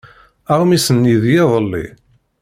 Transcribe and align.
Aɣmis-nni 0.51 1.03
n 1.03 1.11
yiḍelli. 1.31 1.85